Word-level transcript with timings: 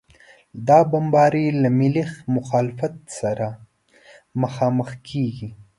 دا 0.67 0.79
بمبارۍ 0.91 1.45
له 1.61 1.69
ملي 1.79 2.03
مخالفت 2.35 2.93
سره 3.19 3.47
مخامخ 4.41 4.89
کېږي. 5.09 5.49